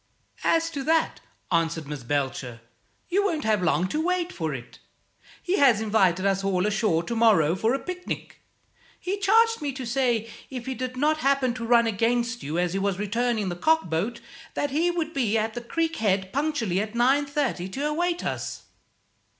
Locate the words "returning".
12.97-13.49